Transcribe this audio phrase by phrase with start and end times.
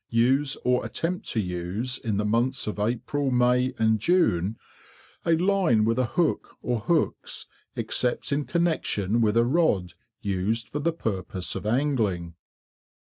[0.09, 4.57] Use or attempt to use in the months of April, May, and June,
[5.27, 10.79] a line with a hook or hooks, except in connection with a rod used for
[10.79, 12.33] the purpose of Angling.